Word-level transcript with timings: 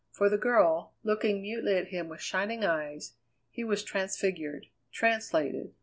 For 0.09 0.29
the 0.29 0.37
girl, 0.39 0.93
looking 1.03 1.43
mutely 1.43 1.75
at 1.77 1.89
him 1.89 2.09
with 2.09 2.21
shining 2.21 2.65
eyes, 2.65 3.13
he 3.51 3.63
was 3.63 3.83
transfigured, 3.83 4.65
translated. 4.91 5.75